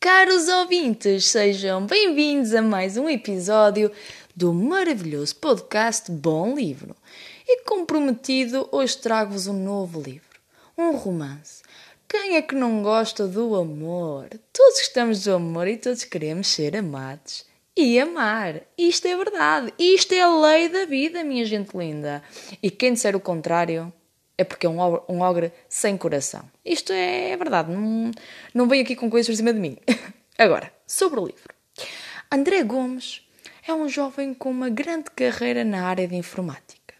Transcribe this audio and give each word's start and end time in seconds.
Caros 0.00 0.46
ouvintes, 0.46 1.24
sejam 1.24 1.84
bem-vindos 1.84 2.54
a 2.54 2.62
mais 2.62 2.96
um 2.96 3.08
episódio 3.08 3.90
do 4.34 4.54
maravilhoso 4.54 5.34
podcast 5.34 6.08
Bom 6.12 6.54
Livro. 6.54 6.94
E 7.44 7.64
comprometido, 7.64 8.68
hoje 8.70 8.96
trago-vos 8.96 9.48
um 9.48 9.64
novo 9.64 10.00
livro, 10.00 10.38
um 10.78 10.92
romance. 10.92 11.64
Quem 12.08 12.36
é 12.36 12.42
que 12.42 12.54
não 12.54 12.80
gosta 12.80 13.26
do 13.26 13.56
amor? 13.56 14.28
Todos 14.52 14.78
gostamos 14.78 15.24
do 15.24 15.34
amor 15.34 15.66
e 15.66 15.76
todos 15.76 16.04
queremos 16.04 16.46
ser 16.46 16.76
amados 16.76 17.44
e 17.76 17.98
amar. 17.98 18.60
Isto 18.78 19.08
é 19.08 19.16
verdade. 19.16 19.74
Isto 19.76 20.12
é 20.12 20.20
a 20.20 20.40
lei 20.40 20.68
da 20.68 20.84
vida, 20.84 21.24
minha 21.24 21.44
gente 21.44 21.76
linda. 21.76 22.22
E 22.62 22.70
quem 22.70 22.92
disser 22.92 23.16
o 23.16 23.20
contrário 23.20 23.92
é 24.38 24.44
porque 24.44 24.66
é 24.66 24.70
um, 24.70 24.80
um 25.08 25.20
ogre 25.20 25.52
sem 25.68 25.96
coração. 25.96 26.48
Isto 26.64 26.92
é 26.92 27.36
verdade. 27.36 27.72
Não, 27.72 28.12
não 28.54 28.68
vem 28.68 28.80
aqui 28.80 28.94
com 28.94 29.10
coisas 29.10 29.26
por 29.26 29.36
cima 29.36 29.52
de 29.52 29.58
mim. 29.58 29.76
Agora, 30.38 30.72
sobre 30.86 31.18
o 31.18 31.26
livro. 31.26 31.52
André 32.30 32.62
Gomes 32.62 33.28
é 33.66 33.74
um 33.74 33.88
jovem 33.88 34.32
com 34.32 34.50
uma 34.50 34.70
grande 34.70 35.10
carreira 35.10 35.64
na 35.64 35.86
área 35.86 36.06
de 36.06 36.14
informática. 36.14 36.94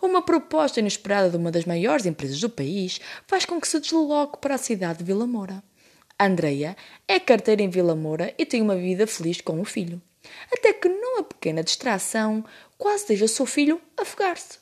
Uma 0.00 0.22
proposta 0.22 0.80
inesperada 0.80 1.28
de 1.28 1.36
uma 1.36 1.50
das 1.50 1.66
maiores 1.66 2.06
empresas 2.06 2.40
do 2.40 2.48
país 2.48 2.98
faz 3.26 3.44
com 3.44 3.60
que 3.60 3.68
se 3.68 3.78
desloque 3.78 4.38
para 4.38 4.54
a 4.54 4.58
cidade 4.58 5.00
de 5.00 5.04
Vila 5.04 5.26
Moura. 5.26 5.62
Andreia 6.18 6.76
é 7.06 7.20
carteira 7.20 7.62
em 7.62 7.68
Vila 7.68 7.94
Moura 7.94 8.34
e 8.38 8.46
tem 8.46 8.62
uma 8.62 8.76
vida 8.76 9.06
feliz 9.06 9.40
com 9.42 9.60
o 9.60 9.64
filho. 9.64 10.00
Até 10.50 10.72
que, 10.72 10.88
numa 10.88 11.22
pequena 11.22 11.62
distração, 11.62 12.44
quase 12.78 13.08
deixa 13.08 13.28
seu 13.28 13.44
filho 13.44 13.80
afogar-se. 13.96 14.58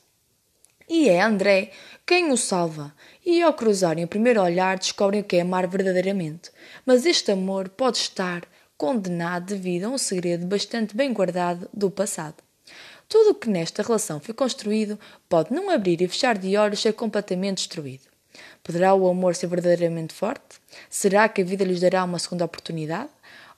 E 0.89 1.07
é 1.07 1.21
André 1.21 1.71
quem 2.05 2.31
o 2.31 2.37
salva, 2.37 2.91
e 3.23 3.39
ao 3.43 3.53
cruzarem 3.53 4.03
o 4.03 4.07
primeiro 4.07 4.41
olhar 4.41 4.79
descobrem 4.79 5.21
o 5.21 5.23
que 5.23 5.35
é 5.35 5.41
amar 5.41 5.67
verdadeiramente. 5.67 6.49
Mas 6.83 7.05
este 7.05 7.31
amor 7.31 7.69
pode 7.69 7.97
estar 7.97 8.41
condenado 8.75 9.45
devido 9.45 9.85
a 9.85 9.89
um 9.89 9.97
segredo 9.99 10.47
bastante 10.47 10.95
bem 10.95 11.13
guardado 11.13 11.69
do 11.71 11.91
passado. 11.91 12.37
Tudo 13.07 13.31
o 13.31 13.35
que 13.35 13.49
nesta 13.49 13.83
relação 13.83 14.19
foi 14.19 14.33
construído 14.33 14.99
pode, 15.27 15.53
num 15.53 15.69
abrir 15.69 16.01
e 16.01 16.07
fechar 16.07 16.35
de 16.35 16.57
olhos, 16.57 16.81
ser 16.81 16.93
completamente 16.93 17.57
destruído. 17.57 18.03
Poderá 18.63 18.95
o 18.95 19.07
amor 19.07 19.35
ser 19.35 19.47
verdadeiramente 19.47 20.13
forte? 20.13 20.59
Será 20.89 21.29
que 21.29 21.41
a 21.41 21.45
vida 21.45 21.63
lhes 21.63 21.79
dará 21.79 22.03
uma 22.03 22.17
segunda 22.17 22.45
oportunidade? 22.45 23.09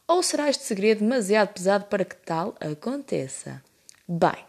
Ou 0.08 0.22
será 0.22 0.50
este 0.50 0.66
segredo 0.66 1.00
demasiado 1.00 1.53
pesado 1.53 1.86
para 1.86 2.03
que 2.03 2.16
tal 2.16 2.56
aconteça? 2.59 3.63
Bem, 4.08 4.44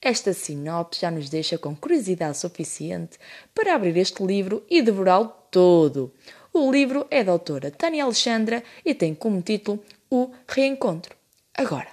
esta 0.00 0.32
sinopse 0.32 1.00
já 1.00 1.10
nos 1.10 1.28
deixa 1.28 1.58
com 1.58 1.74
curiosidade 1.74 2.38
suficiente 2.38 3.18
para 3.54 3.74
abrir 3.74 3.96
este 3.96 4.22
livro 4.22 4.64
e 4.68 4.82
devorá-lo 4.82 5.32
todo. 5.50 6.12
O 6.52 6.70
livro 6.70 7.06
é 7.10 7.24
da 7.24 7.32
autora 7.32 7.70
Tânia 7.70 8.04
Alexandra 8.04 8.62
e 8.84 8.94
tem 8.94 9.14
como 9.14 9.42
título 9.42 9.82
O 10.10 10.30
Reencontro. 10.48 11.14
Agora, 11.54 11.88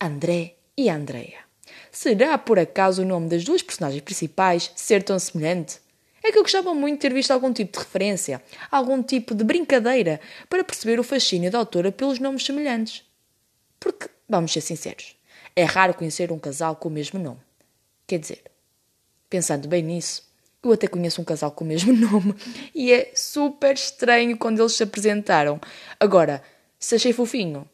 André 0.00 0.54
e 0.76 0.88
Andreia. 0.88 1.40
Será 1.90 2.38
por 2.38 2.58
acaso 2.58 3.02
o 3.02 3.04
nome 3.04 3.28
das 3.28 3.44
duas 3.44 3.62
personagens 3.62 4.02
principais 4.02 4.70
ser 4.76 5.02
tão 5.02 5.18
semelhante? 5.18 5.80
É 6.22 6.30
que 6.30 6.38
eu 6.38 6.42
gostava 6.42 6.74
muito 6.74 6.94
de 6.94 7.00
ter 7.00 7.12
visto 7.12 7.30
algum 7.30 7.52
tipo 7.52 7.72
de 7.72 7.78
referência, 7.84 8.42
algum 8.70 9.02
tipo 9.02 9.34
de 9.34 9.44
brincadeira, 9.44 10.20
para 10.48 10.64
perceber 10.64 11.00
o 11.00 11.04
fascínio 11.04 11.50
da 11.50 11.58
autora 11.58 11.90
pelos 11.90 12.18
nomes 12.18 12.44
semelhantes. 12.44 13.04
Porque, 13.80 14.08
vamos 14.28 14.52
ser 14.52 14.60
sinceros, 14.60 15.17
é 15.58 15.64
raro 15.64 15.92
conhecer 15.92 16.30
um 16.30 16.38
casal 16.38 16.76
com 16.76 16.88
o 16.88 16.92
mesmo 16.92 17.18
nome. 17.18 17.40
Quer 18.06 18.20
dizer, 18.20 18.44
pensando 19.28 19.66
bem 19.66 19.82
nisso, 19.82 20.22
eu 20.62 20.70
até 20.70 20.86
conheço 20.86 21.20
um 21.20 21.24
casal 21.24 21.50
com 21.50 21.64
o 21.64 21.66
mesmo 21.66 21.92
nome 21.98 22.32
e 22.72 22.92
é 22.92 23.10
super 23.12 23.74
estranho 23.74 24.38
quando 24.38 24.60
eles 24.60 24.74
se 24.74 24.84
apresentaram. 24.84 25.60
Agora, 25.98 26.44
se 26.78 26.94
achei 26.94 27.12
fofinho, 27.12 27.68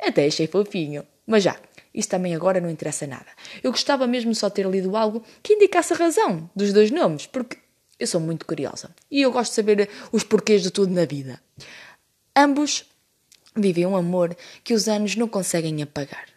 até 0.00 0.24
achei 0.24 0.46
fofinho, 0.46 1.06
mas 1.26 1.44
já, 1.44 1.58
isso 1.92 2.08
também 2.08 2.34
agora 2.34 2.58
não 2.58 2.70
interessa 2.70 3.06
nada. 3.06 3.26
Eu 3.62 3.70
gostava 3.70 4.06
mesmo 4.06 4.34
só 4.34 4.48
ter 4.48 4.66
lido 4.66 4.96
algo 4.96 5.22
que 5.42 5.52
indicasse 5.52 5.92
a 5.92 5.96
razão 5.96 6.48
dos 6.56 6.72
dois 6.72 6.90
nomes, 6.90 7.26
porque 7.26 7.58
eu 8.00 8.06
sou 8.06 8.18
muito 8.18 8.46
curiosa 8.46 8.88
e 9.10 9.20
eu 9.20 9.30
gosto 9.30 9.50
de 9.50 9.56
saber 9.56 9.90
os 10.10 10.24
porquês 10.24 10.62
de 10.62 10.70
tudo 10.70 10.90
na 10.90 11.04
vida. 11.04 11.38
Ambos 12.34 12.86
vivem 13.54 13.84
um 13.84 13.94
amor 13.94 14.34
que 14.64 14.72
os 14.72 14.88
anos 14.88 15.16
não 15.16 15.28
conseguem 15.28 15.82
apagar. 15.82 16.35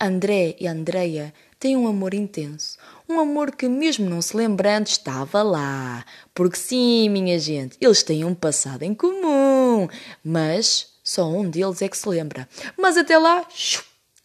André 0.00 0.56
e 0.58 0.66
Andreia 0.66 1.34
têm 1.58 1.76
um 1.76 1.86
amor 1.86 2.14
intenso, 2.14 2.78
um 3.06 3.20
amor 3.20 3.54
que, 3.54 3.68
mesmo 3.68 4.08
não 4.08 4.22
se 4.22 4.34
lembrando, 4.34 4.86
estava 4.86 5.42
lá. 5.42 6.06
Porque 6.34 6.56
sim, 6.56 7.10
minha 7.10 7.38
gente, 7.38 7.76
eles 7.78 8.02
têm 8.02 8.24
um 8.24 8.34
passado 8.34 8.82
em 8.82 8.94
comum, 8.94 9.86
mas 10.24 10.94
só 11.04 11.28
um 11.28 11.50
deles 11.50 11.82
é 11.82 11.88
que 11.88 11.98
se 11.98 12.08
lembra. 12.08 12.48
Mas 12.78 12.96
até 12.96 13.18
lá, 13.18 13.46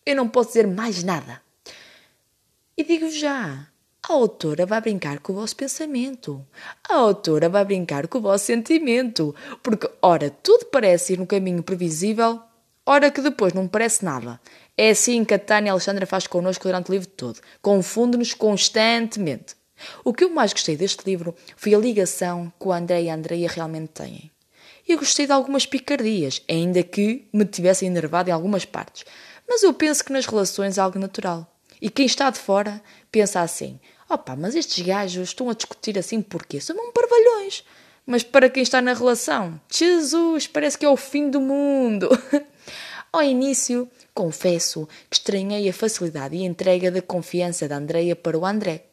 eu 0.05 0.15
não 0.15 0.29
posso 0.29 0.49
dizer 0.49 0.65
mais 0.65 1.03
nada. 1.03 1.41
E 2.77 2.83
digo 2.83 3.09
já, 3.09 3.67
a 4.07 4.13
autora 4.13 4.65
vai 4.65 4.79
brincar 4.79 5.19
com 5.19 5.33
o 5.33 5.35
vosso 5.35 5.55
pensamento. 5.55 6.45
A 6.87 6.95
autora 6.95 7.49
vai 7.49 7.65
brincar 7.65 8.07
com 8.07 8.19
o 8.19 8.21
vosso 8.21 8.45
sentimento. 8.45 9.35
Porque, 9.61 9.89
ora, 10.01 10.29
tudo 10.29 10.65
parece 10.67 11.13
ir 11.13 11.19
no 11.19 11.27
caminho 11.27 11.63
previsível, 11.63 12.39
ora 12.85 13.09
que 13.09 13.21
depois 13.21 13.53
não 13.53 13.67
parece 13.67 14.05
nada. 14.05 14.39
É 14.77 14.89
assim 14.89 15.23
que 15.23 15.33
a 15.33 15.39
Tânia 15.39 15.71
Alexandra 15.71 16.05
faz 16.05 16.27
connosco 16.27 16.65
durante 16.65 16.89
o 16.89 16.93
livro 16.93 17.07
todo. 17.07 17.39
Confunde-nos 17.61 18.33
constantemente. 18.33 19.55
O 20.03 20.13
que 20.13 20.23
eu 20.23 20.29
mais 20.29 20.51
gostei 20.51 20.75
deste 20.75 21.05
livro 21.05 21.35
foi 21.55 21.73
a 21.73 21.77
ligação 21.77 22.51
que 22.59 22.67
o 22.67 22.73
André 22.73 23.03
e 23.03 23.09
a 23.09 23.15
Andreia 23.15 23.49
realmente 23.49 23.89
têm. 23.89 24.31
Eu 24.87 24.99
gostei 24.99 25.25
de 25.25 25.31
algumas 25.31 25.65
picardias, 25.65 26.41
ainda 26.47 26.83
que 26.83 27.27
me 27.33 27.45
tivessem 27.45 27.87
enervado 27.87 28.29
em 28.29 28.33
algumas 28.33 28.65
partes. 28.65 29.05
Mas 29.47 29.63
eu 29.63 29.73
penso 29.73 30.03
que 30.03 30.13
nas 30.13 30.25
relações 30.25 30.77
é 30.77 30.81
algo 30.81 30.99
natural. 30.99 31.49
E 31.81 31.89
quem 31.89 32.05
está 32.05 32.29
de 32.29 32.39
fora 32.39 32.81
pensa 33.11 33.41
assim: 33.41 33.79
Opa, 34.09 34.35
mas 34.35 34.55
estes 34.55 34.85
gajos 34.85 35.29
estão 35.29 35.49
a 35.49 35.53
discutir 35.53 35.97
assim 35.97 36.21
porquê? 36.21 36.59
São 36.59 36.75
um 36.75 36.91
parvalhões. 36.91 37.63
Mas 38.05 38.23
para 38.23 38.49
quem 38.49 38.61
está 38.61 38.81
na 38.81 38.93
relação, 38.93 39.59
Jesus, 39.71 40.45
parece 40.45 40.77
que 40.77 40.85
é 40.85 40.89
o 40.89 40.95
fim 40.95 41.29
do 41.29 41.41
mundo. 41.41 42.09
Ao 43.15 43.23
início, 43.23 43.89
confesso 44.13 44.89
que 45.09 45.15
estranhei 45.15 45.69
a 45.69 45.73
facilidade 45.73 46.35
e 46.35 46.43
entrega 46.43 46.91
da 46.91 47.01
confiança 47.01 47.65
da 47.65 47.77
Andreia 47.77 48.13
para 48.13 48.37
o 48.37 48.45
André. 48.45 48.87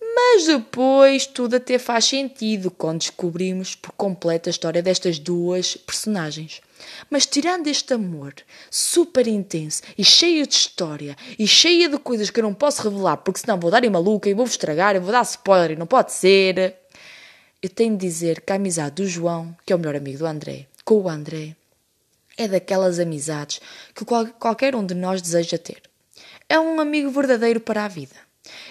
Mas 0.00 0.46
depois 0.46 1.26
tudo 1.26 1.56
até 1.56 1.78
faz 1.78 2.06
sentido 2.06 2.70
quando 2.70 3.00
descobrimos 3.00 3.74
por 3.74 3.92
completo 3.92 4.48
a 4.48 4.50
história 4.50 4.82
destas 4.82 5.18
duas 5.18 5.76
personagens. 5.76 6.62
Mas 7.10 7.26
tirando 7.26 7.66
este 7.66 7.92
amor 7.92 8.32
super 8.70 9.26
intenso 9.26 9.82
e 9.98 10.02
cheio 10.02 10.46
de 10.46 10.54
história 10.54 11.14
e 11.38 11.46
cheio 11.46 11.90
de 11.90 11.98
coisas 11.98 12.30
que 12.30 12.40
eu 12.40 12.44
não 12.44 12.54
posso 12.54 12.88
revelar 12.88 13.18
porque 13.18 13.40
senão 13.40 13.60
vou 13.60 13.70
dar 13.70 13.84
em 13.84 13.90
maluca 13.90 14.30
e 14.30 14.34
vou-vos 14.34 14.54
estragar 14.54 14.96
e 14.96 14.98
vou 14.98 15.12
dar 15.12 15.20
spoiler 15.20 15.72
e 15.72 15.76
não 15.76 15.86
pode 15.86 16.10
ser, 16.10 16.74
eu 17.62 17.68
tenho 17.68 17.98
de 17.98 18.06
dizer 18.06 18.40
que 18.40 18.50
a 18.50 18.56
amizade 18.56 19.02
do 19.02 19.06
João, 19.06 19.54
que 19.66 19.74
é 19.74 19.76
o 19.76 19.78
melhor 19.78 19.96
amigo 19.96 20.20
do 20.20 20.26
André, 20.26 20.68
com 20.86 21.02
o 21.02 21.08
André, 21.10 21.54
é 22.36 22.46
daquelas 22.46 22.98
amizades 22.98 23.60
que 23.94 24.04
qual, 24.04 24.26
qualquer 24.26 24.74
um 24.74 24.84
de 24.84 24.94
nós 24.94 25.22
deseja 25.22 25.58
ter. 25.58 25.82
É 26.48 26.58
um 26.58 26.80
amigo 26.80 27.10
verdadeiro 27.10 27.60
para 27.60 27.84
a 27.84 27.88
vida. 27.88 28.14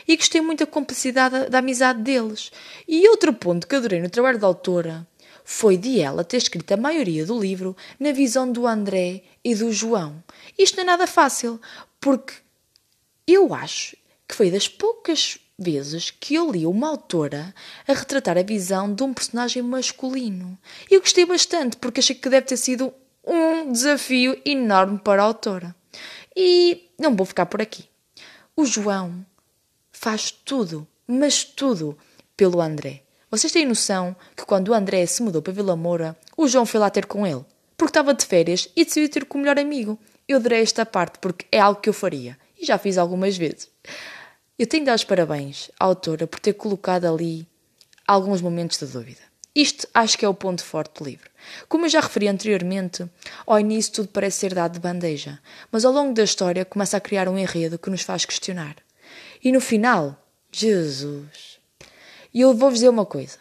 E 0.07 0.15
gostei 0.15 0.41
muito 0.41 0.59
da 0.59 0.71
cumplicidade 0.71 1.37
da, 1.37 1.49
da 1.49 1.59
amizade 1.59 2.01
deles. 2.01 2.51
E 2.87 3.07
outro 3.09 3.33
ponto 3.33 3.67
que 3.67 3.75
adorei 3.75 4.01
no 4.01 4.09
trabalho 4.09 4.39
da 4.39 4.47
autora 4.47 5.05
foi 5.43 5.77
de 5.77 5.99
ela 5.99 6.23
ter 6.23 6.37
escrito 6.37 6.71
a 6.73 6.77
maioria 6.77 7.25
do 7.25 7.39
livro 7.39 7.75
na 7.99 8.11
visão 8.11 8.51
do 8.51 8.65
André 8.65 9.23
e 9.43 9.53
do 9.53 9.71
João. 9.71 10.23
Isto 10.57 10.77
não 10.77 10.83
é 10.83 10.87
nada 10.87 11.07
fácil, 11.07 11.61
porque 11.99 12.33
eu 13.27 13.53
acho 13.53 13.95
que 14.27 14.35
foi 14.35 14.49
das 14.49 14.67
poucas 14.67 15.37
vezes 15.57 16.11
que 16.11 16.35
eu 16.35 16.51
li 16.51 16.65
uma 16.65 16.89
autora 16.89 17.53
a 17.87 17.93
retratar 17.93 18.37
a 18.37 18.43
visão 18.43 18.93
de 18.93 19.03
um 19.03 19.13
personagem 19.13 19.61
masculino. 19.61 20.57
E 20.89 20.95
eu 20.95 21.01
gostei 21.01 21.25
bastante, 21.25 21.77
porque 21.77 21.99
achei 21.99 22.15
que 22.15 22.29
deve 22.29 22.47
ter 22.47 22.57
sido 22.57 22.93
um 23.65 23.71
desafio 23.71 24.39
enorme 24.45 24.99
para 24.99 25.23
a 25.23 25.25
autora. 25.25 25.75
E 26.35 26.89
não 26.99 27.15
vou 27.15 27.25
ficar 27.25 27.47
por 27.47 27.61
aqui. 27.61 27.85
O 28.55 28.63
João 28.65 29.25
faz 29.91 30.29
tudo, 30.29 30.87
mas 31.07 31.43
tudo, 31.43 31.97
pelo 32.37 32.61
André. 32.61 33.01
Vocês 33.31 33.51
têm 33.51 33.65
noção 33.65 34.15
que 34.35 34.45
quando 34.45 34.69
o 34.69 34.73
André 34.73 35.05
se 35.07 35.23
mudou 35.23 35.41
para 35.41 35.51
Vila 35.51 35.75
Moura, 35.75 36.15
o 36.37 36.47
João 36.47 36.65
foi 36.65 36.79
lá 36.79 36.89
ter 36.89 37.07
com 37.07 37.25
ele, 37.25 37.43
porque 37.75 37.89
estava 37.89 38.13
de 38.13 38.23
férias 38.23 38.69
e 38.75 38.85
decidiu 38.85 39.09
ter 39.09 39.25
com 39.25 39.37
o 39.37 39.41
melhor 39.41 39.57
amigo. 39.57 39.99
Eu 40.27 40.37
adorei 40.37 40.61
esta 40.61 40.85
parte 40.85 41.17
porque 41.19 41.45
é 41.51 41.59
algo 41.59 41.81
que 41.81 41.89
eu 41.89 41.93
faria 41.93 42.37
e 42.59 42.65
já 42.65 42.77
fiz 42.77 42.97
algumas 42.97 43.35
vezes. 43.35 43.69
Eu 44.59 44.67
tenho 44.67 44.83
de 44.83 44.87
dar 44.87 44.95
os 44.95 45.03
parabéns 45.03 45.71
à 45.79 45.85
autora 45.85 46.27
por 46.27 46.39
ter 46.39 46.53
colocado 46.53 47.05
ali 47.05 47.47
alguns 48.07 48.41
momentos 48.41 48.77
de 48.77 48.85
dúvida. 48.85 49.24
Isto 49.55 49.87
acho 49.93 50.17
que 50.17 50.25
é 50.25 50.27
o 50.27 50.33
ponto 50.33 50.63
forte 50.63 50.99
do 50.99 51.07
livro. 51.07 51.29
Como 51.69 51.85
eu 51.85 51.89
já 51.89 52.01
referi 52.01 52.27
anteriormente, 52.27 53.05
ao 53.47 53.59
início 53.59 53.93
tudo 53.93 54.09
parece 54.09 54.39
ser 54.39 54.53
dado 54.53 54.73
de 54.73 54.79
bandeja, 54.79 55.39
mas 55.71 55.85
ao 55.85 55.93
longo 55.93 56.13
da 56.13 56.23
história 56.23 56.65
começa 56.65 56.97
a 56.97 56.99
criar 56.99 57.29
um 57.29 57.37
enredo 57.37 57.79
que 57.79 57.89
nos 57.89 58.01
faz 58.01 58.25
questionar. 58.25 58.75
E 59.41 59.51
no 59.53 59.61
final, 59.61 60.21
Jesus! 60.51 61.59
E 62.33 62.41
eu 62.41 62.53
vou-vos 62.53 62.79
dizer 62.79 62.89
uma 62.89 63.05
coisa. 63.05 63.37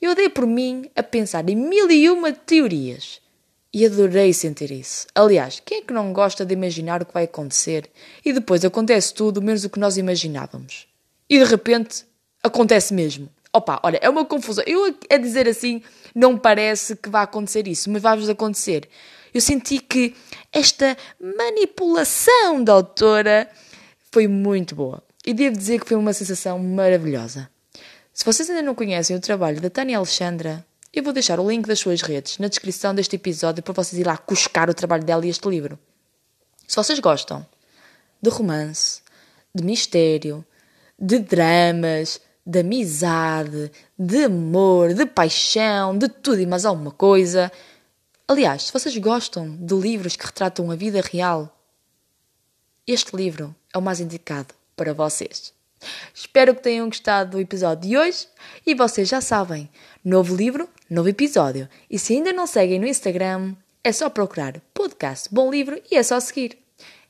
Eu 0.00 0.14
dei 0.14 0.28
por 0.28 0.46
mim 0.46 0.90
a 0.94 1.02
pensar 1.02 1.48
em 1.48 1.56
mil 1.56 1.90
e 1.90 2.10
uma 2.10 2.32
teorias. 2.32 3.20
E 3.72 3.84
adorei 3.84 4.32
sentir 4.32 4.70
isso. 4.70 5.06
Aliás, 5.14 5.60
quem 5.64 5.78
é 5.78 5.82
que 5.82 5.92
não 5.92 6.12
gosta 6.12 6.44
de 6.44 6.52
imaginar 6.52 7.02
o 7.02 7.06
que 7.06 7.14
vai 7.14 7.24
acontecer 7.24 7.90
e 8.24 8.32
depois 8.32 8.64
acontece 8.64 9.12
tudo 9.14 9.42
menos 9.42 9.64
o 9.64 9.70
que 9.70 9.78
nós 9.78 9.96
imaginávamos? 9.96 10.86
E 11.28 11.38
de 11.38 11.44
repente 11.44 12.04
acontece 12.42 12.92
mesmo. 12.94 13.28
Opa, 13.56 13.80
olha, 13.82 13.98
é 14.02 14.10
uma 14.10 14.22
confusão. 14.22 14.62
Eu 14.66 14.94
a 15.08 15.16
dizer 15.16 15.48
assim 15.48 15.82
não 16.14 16.36
parece 16.36 16.94
que 16.94 17.08
vai 17.08 17.24
acontecer 17.24 17.66
isso, 17.66 17.90
mas 17.90 18.02
vai-vos 18.02 18.28
acontecer. 18.28 18.86
Eu 19.32 19.40
senti 19.40 19.78
que 19.78 20.14
esta 20.52 20.94
manipulação 21.18 22.62
da 22.62 22.74
autora 22.74 23.48
foi 24.12 24.28
muito 24.28 24.74
boa. 24.74 25.02
E 25.24 25.32
devo 25.32 25.56
dizer 25.56 25.80
que 25.80 25.88
foi 25.88 25.96
uma 25.96 26.12
sensação 26.12 26.58
maravilhosa. 26.58 27.48
Se 28.12 28.26
vocês 28.26 28.50
ainda 28.50 28.60
não 28.60 28.74
conhecem 28.74 29.16
o 29.16 29.20
trabalho 29.20 29.58
da 29.58 29.70
Tânia 29.70 29.96
Alexandra, 29.96 30.62
eu 30.92 31.02
vou 31.02 31.14
deixar 31.14 31.40
o 31.40 31.50
link 31.50 31.66
das 31.66 31.78
suas 31.78 32.02
redes 32.02 32.36
na 32.36 32.48
descrição 32.48 32.94
deste 32.94 33.16
episódio 33.16 33.62
para 33.62 33.72
vocês 33.72 33.98
ir 33.98 34.06
lá 34.06 34.18
cuscar 34.18 34.68
o 34.68 34.74
trabalho 34.74 35.04
dela 35.04 35.24
e 35.24 35.30
este 35.30 35.48
livro. 35.48 35.78
Se 36.68 36.76
vocês 36.76 36.98
gostam 36.98 37.46
de 38.20 38.28
romance, 38.28 39.00
de 39.54 39.64
mistério, 39.64 40.44
de 40.98 41.18
dramas, 41.18 42.20
de 42.46 42.60
amizade, 42.60 43.72
de 43.98 44.24
amor, 44.24 44.94
de 44.94 45.04
paixão, 45.04 45.98
de 45.98 46.08
tudo 46.08 46.40
e 46.40 46.46
mais 46.46 46.64
alguma 46.64 46.92
coisa. 46.92 47.50
Aliás, 48.28 48.64
se 48.64 48.72
vocês 48.72 48.96
gostam 48.98 49.56
de 49.56 49.74
livros 49.74 50.14
que 50.14 50.24
retratam 50.24 50.70
a 50.70 50.76
vida 50.76 51.00
real, 51.00 51.52
este 52.86 53.16
livro 53.16 53.54
é 53.74 53.78
o 53.78 53.82
mais 53.82 53.98
indicado 53.98 54.54
para 54.76 54.94
vocês. 54.94 55.52
Espero 56.14 56.54
que 56.54 56.62
tenham 56.62 56.86
gostado 56.86 57.32
do 57.32 57.40
episódio 57.40 57.88
de 57.88 57.96
hoje 57.96 58.28
e 58.64 58.74
vocês 58.74 59.08
já 59.08 59.20
sabem, 59.20 59.68
novo 60.04 60.34
livro, 60.34 60.68
novo 60.88 61.08
episódio. 61.08 61.68
E 61.90 61.98
se 61.98 62.14
ainda 62.14 62.32
não 62.32 62.46
seguem 62.46 62.78
no 62.78 62.86
Instagram, 62.86 63.54
é 63.82 63.92
só 63.92 64.08
procurar 64.08 64.60
podcast 64.72 65.28
Bom 65.32 65.50
Livro 65.50 65.80
e 65.90 65.96
é 65.96 66.02
só 66.02 66.18
seguir. 66.20 66.58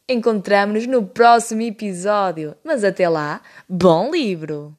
Encontramos-nos 0.09 0.87
no 0.87 1.07
próximo 1.07 1.63
episódio, 1.63 2.57
mas 2.65 2.85
até 2.85 3.09
lá, 3.09 3.41
bom 3.69 4.11
livro! 4.11 4.77